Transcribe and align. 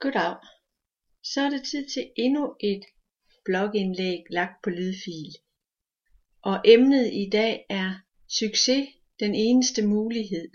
Goddag. 0.00 0.36
Så 1.22 1.40
er 1.40 1.50
det 1.50 1.64
tid 1.70 1.86
til 1.94 2.10
endnu 2.16 2.56
et 2.60 2.84
blogindlæg 3.44 4.22
lagt 4.30 4.62
på 4.64 4.70
lydfil. 4.70 5.32
Og 6.42 6.60
emnet 6.64 7.10
i 7.12 7.28
dag 7.32 7.66
er 7.70 7.94
succes 8.28 8.88
den 9.20 9.34
eneste 9.34 9.86
mulighed. 9.86 10.48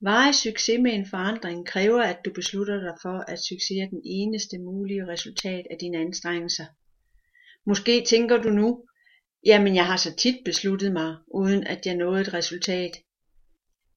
Varig 0.00 0.34
succes 0.34 0.80
med 0.80 0.92
en 0.92 1.06
forandring 1.06 1.66
kræver, 1.66 2.02
at 2.02 2.18
du 2.24 2.32
beslutter 2.32 2.80
dig 2.80 2.94
for, 3.02 3.18
at 3.18 3.38
succes 3.38 3.76
er 3.82 3.88
den 3.88 4.02
eneste 4.04 4.58
mulige 4.58 5.06
resultat 5.06 5.66
af 5.70 5.78
dine 5.80 5.98
anstrengelser. 5.98 6.66
Måske 7.64 8.04
tænker 8.04 8.42
du 8.42 8.50
nu, 8.50 8.84
jamen 9.46 9.74
jeg 9.74 9.86
har 9.86 9.96
så 9.96 10.16
tit 10.16 10.44
besluttet 10.44 10.92
mig, 10.92 11.16
uden 11.34 11.64
at 11.64 11.86
jeg 11.86 11.94
nåede 11.94 12.20
et 12.20 12.34
resultat. 12.34 12.92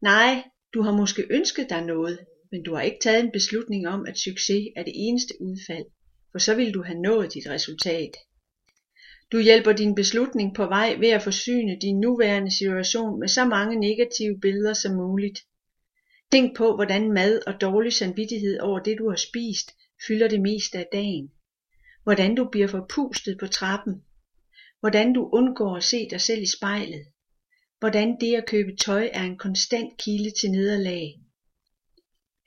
Nej, 0.02 0.44
du 0.74 0.82
har 0.82 0.92
måske 0.92 1.28
ønsket 1.30 1.70
dig 1.70 1.86
noget, 1.86 2.20
men 2.52 2.64
du 2.64 2.74
har 2.76 2.82
ikke 2.82 3.00
taget 3.02 3.24
en 3.24 3.32
beslutning 3.32 3.88
om, 3.88 4.06
at 4.06 4.20
succes 4.20 4.68
er 4.76 4.84
det 4.84 4.94
eneste 4.96 5.34
udfald, 5.42 5.86
for 6.32 6.40
så 6.40 6.56
vil 6.56 6.74
du 6.74 6.84
have 6.84 7.02
nået 7.02 7.34
dit 7.34 7.48
resultat. 7.50 8.12
Du 9.32 9.40
hjælper 9.40 9.72
din 9.72 9.96
beslutning 9.96 10.56
på 10.56 10.66
vej 10.66 10.96
ved 11.00 11.10
at 11.10 11.22
forsyne 11.22 11.78
din 11.82 12.00
nuværende 12.00 12.52
situation 12.58 13.20
med 13.20 13.28
så 13.28 13.46
mange 13.46 13.76
negative 13.80 14.40
billeder 14.40 14.74
som 14.74 14.96
muligt. 14.96 15.40
Tænk 16.32 16.58
på, 16.58 16.76
hvordan 16.76 17.12
mad 17.12 17.42
og 17.48 17.62
dårlig 17.62 17.94
samvittighed 17.94 18.60
over 18.60 18.80
det, 18.80 18.98
du 18.98 19.10
har 19.10 19.16
spist, 19.16 19.72
fylder 20.08 20.28
det 20.28 20.42
meste 20.42 20.78
af 20.78 20.88
dagen. 20.92 21.32
Hvordan 22.04 22.36
du 22.36 22.50
bliver 22.52 22.68
forpustet 22.68 23.38
på 23.40 23.48
trappen. 23.48 24.04
Hvordan 24.80 25.14
du 25.14 25.30
undgår 25.34 25.76
at 25.76 25.84
se 25.84 26.10
dig 26.10 26.22
selv 26.22 26.42
i 26.42 26.58
spejlet. 26.58 27.06
Hvordan 27.80 28.18
det 28.20 28.36
at 28.36 28.46
købe 28.48 28.76
tøj 28.76 29.10
er 29.14 29.24
en 29.24 29.38
konstant 29.38 29.98
kilde 29.98 30.32
til 30.42 30.52
nederlag. 30.52 31.20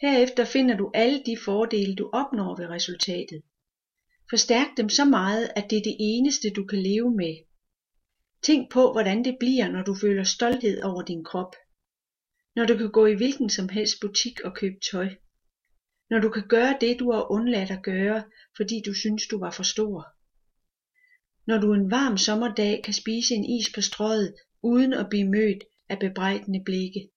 Herefter 0.03 0.45
finder 0.45 0.77
du 0.77 0.91
alle 0.95 1.23
de 1.27 1.37
fordele, 1.45 1.95
du 1.95 2.11
opnår 2.13 2.57
ved 2.57 2.67
resultatet. 2.69 3.43
Forstærk 4.31 4.69
dem 4.77 4.89
så 4.89 5.05
meget, 5.05 5.51
at 5.57 5.71
det 5.71 5.79
er 5.79 5.83
det 5.83 5.97
eneste, 5.99 6.51
du 6.51 6.65
kan 6.65 6.83
leve 6.83 7.15
med. 7.17 7.37
Tænk 8.43 8.73
på, 8.73 8.93
hvordan 8.93 9.25
det 9.25 9.37
bliver, 9.41 9.69
når 9.69 9.83
du 9.83 9.95
føler 9.95 10.25
stolthed 10.25 10.83
over 10.83 11.03
din 11.03 11.25
krop. 11.25 11.55
Når 12.57 12.67
du 12.67 12.77
kan 12.77 12.91
gå 12.91 13.07
i 13.07 13.15
hvilken 13.15 13.51
som 13.51 13.69
helst 13.69 14.01
butik 14.01 14.41
og 14.41 14.55
købe 14.55 14.77
tøj. 14.91 15.09
Når 16.11 16.19
du 16.19 16.29
kan 16.29 16.49
gøre 16.49 16.77
det, 16.81 16.99
du 16.99 17.13
har 17.13 17.33
undladt 17.33 17.71
at 17.71 17.83
gøre, 17.83 18.25
fordi 18.57 18.83
du 18.87 18.95
synes, 18.95 19.27
du 19.27 19.39
var 19.39 19.51
for 19.51 19.63
stor. 19.63 20.07
Når 21.47 21.59
du 21.59 21.75
en 21.75 21.91
varm 21.91 22.19
sommerdag 22.19 22.83
kan 22.85 22.95
spise 22.95 23.35
en 23.35 23.45
is 23.45 23.67
på 23.75 23.81
strøget, 23.81 24.35
uden 24.63 24.93
at 24.93 25.09
blive 25.11 25.29
mødt 25.29 25.65
af 25.89 25.99
bebrejdende 25.99 26.63
blikke. 26.65 27.12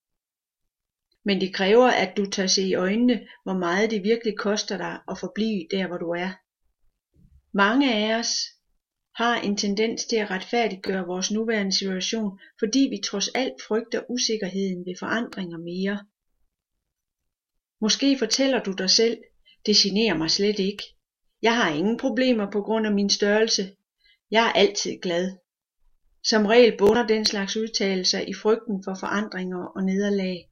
Men 1.25 1.41
det 1.41 1.53
kræver, 1.53 1.87
at 1.87 2.17
du 2.17 2.25
tager 2.25 2.47
se 2.47 2.61
i 2.61 2.75
øjnene, 2.75 3.27
hvor 3.43 3.57
meget 3.57 3.91
det 3.91 4.03
virkelig 4.03 4.37
koster 4.37 4.77
dig 4.77 4.99
at 5.11 5.17
forblive 5.19 5.67
der, 5.71 5.87
hvor 5.87 5.97
du 5.97 6.09
er. 6.09 6.31
Mange 7.53 7.93
af 7.93 8.19
os 8.19 8.33
har 9.15 9.35
en 9.41 9.57
tendens 9.57 10.05
til 10.05 10.15
at 10.15 10.31
retfærdiggøre 10.31 11.05
vores 11.05 11.31
nuværende 11.31 11.77
situation, 11.77 12.39
fordi 12.59 12.79
vi 12.79 12.99
trods 13.05 13.27
alt 13.27 13.61
frygter 13.67 14.01
usikkerheden 14.09 14.85
ved 14.85 14.95
forandringer 14.99 15.57
mere. 15.57 16.05
Måske 17.81 18.17
fortæller 18.19 18.63
du 18.63 18.71
dig 18.71 18.89
selv, 18.89 19.17
det 19.65 19.75
generer 19.75 20.17
mig 20.17 20.31
slet 20.31 20.59
ikke. 20.59 20.83
Jeg 21.41 21.55
har 21.55 21.69
ingen 21.69 21.97
problemer 21.97 22.51
på 22.51 22.61
grund 22.61 22.85
af 22.87 22.93
min 22.93 23.09
størrelse. 23.09 23.75
Jeg 24.31 24.47
er 24.47 24.51
altid 24.51 24.91
glad. 25.01 25.37
Som 26.23 26.45
regel 26.45 26.77
bunder 26.77 27.07
den 27.07 27.25
slags 27.25 27.57
udtalelser 27.57 28.19
i 28.19 28.33
frygten 28.33 28.83
for 28.83 28.95
forandringer 28.99 29.65
og 29.65 29.83
nederlag. 29.83 30.49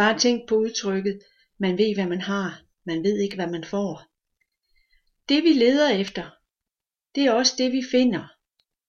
Bare 0.00 0.18
tænk 0.18 0.48
på 0.48 0.56
udtrykket, 0.56 1.20
man 1.58 1.78
ved 1.78 1.94
hvad 1.94 2.06
man 2.06 2.20
har, 2.20 2.62
man 2.86 3.02
ved 3.02 3.18
ikke 3.18 3.36
hvad 3.36 3.50
man 3.50 3.64
får. 3.64 4.02
Det 5.28 5.44
vi 5.44 5.52
leder 5.52 5.88
efter, 5.88 6.30
det 7.14 7.24
er 7.24 7.32
også 7.32 7.54
det 7.58 7.72
vi 7.72 7.82
finder. 7.90 8.24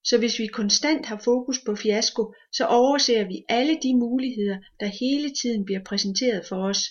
Så 0.04 0.18
hvis 0.18 0.40
vi 0.40 0.48
konstant 0.48 1.06
har 1.06 1.22
fokus 1.24 1.60
på 1.66 1.76
fiasko, 1.76 2.34
så 2.52 2.66
overser 2.66 3.28
vi 3.28 3.46
alle 3.50 3.80
de 3.84 3.98
muligheder, 3.98 4.58
der 4.80 4.86
hele 4.86 5.34
tiden 5.42 5.66
bliver 5.66 5.84
præsenteret 5.84 6.46
for 6.46 6.56
os. 6.56 6.82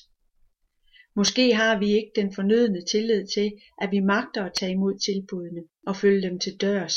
Måske 1.16 1.54
har 1.54 1.78
vi 1.78 1.92
ikke 1.92 2.12
den 2.16 2.34
fornødne 2.34 2.82
tillid 2.90 3.26
til, 3.34 3.52
at 3.80 3.90
vi 3.90 4.00
magter 4.00 4.44
at 4.44 4.54
tage 4.58 4.72
imod 4.72 4.98
tilbudene 4.98 5.62
og 5.86 5.96
følge 5.96 6.22
dem 6.22 6.38
til 6.38 6.56
dørs. 6.60 6.94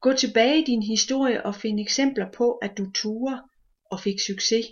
Gå 0.00 0.12
tilbage 0.12 0.62
i 0.62 0.64
din 0.64 0.82
historie 0.82 1.46
og 1.46 1.54
find 1.54 1.80
eksempler 1.80 2.30
på, 2.32 2.52
at 2.52 2.78
du 2.78 2.90
turer 2.94 3.38
og 3.90 4.00
fik 4.00 4.20
succes. 4.20 4.66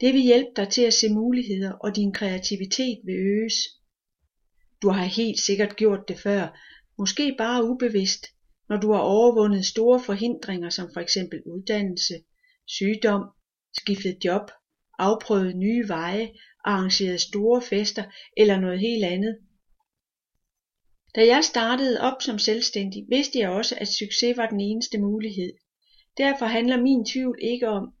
Det 0.00 0.14
vil 0.14 0.22
hjælpe 0.22 0.50
dig 0.56 0.68
til 0.68 0.82
at 0.82 0.94
se 0.94 1.08
muligheder, 1.08 1.72
og 1.72 1.96
din 1.96 2.12
kreativitet 2.12 3.00
vil 3.04 3.14
øges. 3.14 3.54
Du 4.82 4.88
har 4.88 5.04
helt 5.04 5.40
sikkert 5.40 5.76
gjort 5.76 6.08
det 6.08 6.18
før, 6.18 6.60
måske 6.98 7.34
bare 7.38 7.64
ubevidst, 7.64 8.26
når 8.68 8.76
du 8.76 8.92
har 8.92 9.00
overvundet 9.00 9.66
store 9.66 10.00
forhindringer 10.00 10.70
som 10.70 10.90
for 10.92 11.00
eksempel 11.00 11.42
uddannelse, 11.46 12.14
sygdom, 12.66 13.22
skiftet 13.72 14.24
job, 14.24 14.50
afprøvet 14.98 15.56
nye 15.56 15.88
veje, 15.88 16.30
arrangeret 16.64 17.20
store 17.20 17.62
fester 17.62 18.04
eller 18.36 18.60
noget 18.60 18.80
helt 18.80 19.04
andet. 19.04 19.38
Da 21.14 21.26
jeg 21.26 21.44
startede 21.44 22.00
op 22.00 22.22
som 22.22 22.38
selvstændig, 22.38 23.06
vidste 23.08 23.38
jeg 23.38 23.50
også, 23.50 23.74
at 23.80 23.88
succes 23.88 24.36
var 24.36 24.46
den 24.46 24.60
eneste 24.60 24.98
mulighed. 24.98 25.52
Derfor 26.16 26.46
handler 26.46 26.80
min 26.80 27.06
tvivl 27.06 27.38
ikke 27.42 27.68
om, 27.68 27.94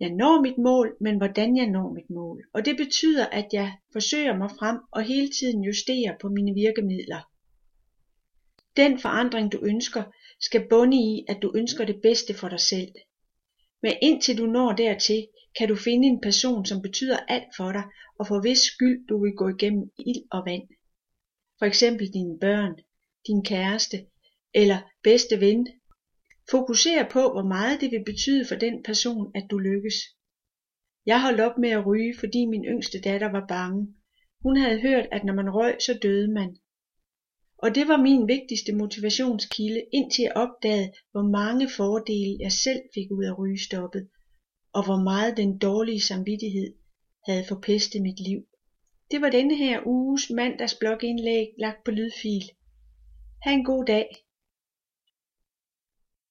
jeg 0.00 0.10
når 0.10 0.40
mit 0.40 0.58
mål, 0.58 0.96
men 1.00 1.16
hvordan 1.16 1.56
jeg 1.56 1.66
når 1.66 1.92
mit 1.92 2.10
mål. 2.10 2.44
Og 2.52 2.64
det 2.64 2.76
betyder, 2.76 3.26
at 3.26 3.48
jeg 3.52 3.72
forsøger 3.92 4.36
mig 4.36 4.50
frem 4.58 4.78
og 4.92 5.02
hele 5.02 5.30
tiden 5.38 5.64
justerer 5.64 6.14
på 6.20 6.28
mine 6.28 6.54
virkemidler. 6.54 7.20
Den 8.76 8.98
forandring 8.98 9.52
du 9.52 9.60
ønsker, 9.62 10.02
skal 10.40 10.68
bunde 10.68 10.96
i, 10.96 11.24
at 11.28 11.38
du 11.42 11.52
ønsker 11.56 11.84
det 11.84 12.02
bedste 12.02 12.34
for 12.34 12.48
dig 12.48 12.60
selv. 12.60 12.92
Men 13.82 13.92
indtil 14.02 14.38
du 14.38 14.46
når 14.46 14.72
dertil, 14.72 15.26
kan 15.58 15.68
du 15.68 15.76
finde 15.76 16.08
en 16.08 16.20
person, 16.20 16.66
som 16.66 16.82
betyder 16.82 17.18
alt 17.28 17.56
for 17.56 17.72
dig, 17.72 17.84
og 18.18 18.26
for 18.26 18.40
hvis 18.40 18.58
skyld 18.58 19.06
du 19.08 19.22
vil 19.22 19.32
gå 19.32 19.48
igennem 19.48 19.90
ild 19.98 20.24
og 20.30 20.42
vand. 20.46 20.68
For 21.58 21.66
eksempel 21.66 22.12
dine 22.12 22.38
børn, 22.38 22.74
din 23.26 23.44
kæreste 23.44 24.06
eller 24.54 24.78
bedste 25.02 25.40
ven, 25.40 25.68
Fokuser 26.50 27.08
på, 27.08 27.32
hvor 27.32 27.46
meget 27.48 27.80
det 27.80 27.90
vil 27.90 28.04
betyde 28.04 28.44
for 28.48 28.54
den 28.54 28.82
person, 28.82 29.32
at 29.34 29.46
du 29.50 29.58
lykkes. 29.58 29.94
Jeg 31.06 31.22
holdt 31.22 31.40
op 31.40 31.58
med 31.58 31.70
at 31.70 31.86
ryge, 31.86 32.14
fordi 32.18 32.46
min 32.46 32.64
yngste 32.64 33.00
datter 33.00 33.30
var 33.30 33.46
bange. 33.48 33.94
Hun 34.42 34.56
havde 34.56 34.80
hørt, 34.80 35.06
at 35.12 35.24
når 35.24 35.34
man 35.34 35.50
røg, 35.50 35.76
så 35.80 35.98
døde 36.02 36.32
man. 36.32 36.56
Og 37.58 37.74
det 37.74 37.88
var 37.88 37.96
min 37.96 38.28
vigtigste 38.28 38.72
motivationskilde, 38.72 39.82
indtil 39.92 40.22
jeg 40.22 40.32
opdagede, 40.34 40.92
hvor 41.12 41.22
mange 41.22 41.68
fordele 41.76 42.36
jeg 42.40 42.52
selv 42.52 42.80
fik 42.94 43.10
ud 43.10 43.24
af 43.24 43.38
rygestoppet, 43.38 44.08
og 44.72 44.84
hvor 44.84 45.02
meget 45.02 45.36
den 45.36 45.58
dårlige 45.58 46.00
samvittighed 46.00 46.74
havde 47.26 47.44
forpestet 47.48 48.02
mit 48.02 48.20
liv. 48.20 48.40
Det 49.10 49.20
var 49.20 49.30
denne 49.30 49.56
her 49.56 49.86
uges 49.86 50.30
mandags 50.30 50.74
blogindlæg 50.74 51.46
lagt 51.58 51.84
på 51.84 51.90
lydfil. 51.90 52.44
Ha' 53.42 53.52
en 53.52 53.64
god 53.64 53.84
dag. 53.84 54.23